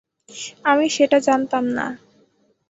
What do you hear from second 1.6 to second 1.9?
না।